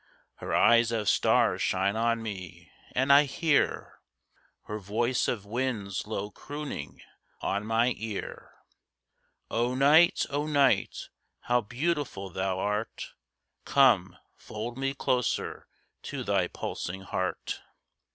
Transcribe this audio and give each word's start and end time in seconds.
Her 0.37 0.51
eyes 0.55 0.91
of 0.91 1.07
stars 1.07 1.61
shine 1.61 1.95
on 1.95 2.23
me, 2.23 2.71
and 2.93 3.13
I 3.13 3.25
hear 3.25 3.99
Her 4.63 4.79
voice 4.79 5.27
of 5.27 5.45
winds 5.45 6.07
low 6.07 6.31
crooning 6.31 7.03
on 7.39 7.67
my 7.67 7.93
ear. 7.95 8.51
O 9.51 9.75
Night, 9.75 10.25
O 10.31 10.47
Night, 10.47 11.09
how 11.41 11.61
beautiful 11.61 12.31
thou 12.31 12.57
art! 12.57 13.13
Come, 13.63 14.17
fold 14.35 14.75
me 14.75 14.95
closer 14.95 15.67
to 16.01 16.23
thy 16.23 16.47
pulsing 16.47 17.01
heart. 17.01 17.61